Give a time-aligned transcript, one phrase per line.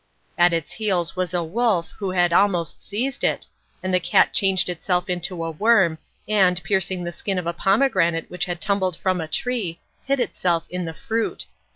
[0.35, 3.45] At its heels was a wolf, who had almost seized it,
[3.81, 8.25] when the cat changed itself into a worm, and, piercing the skin of a pomegranate
[8.31, 11.45] which had tumbled from a tree, hid itself in the fruit.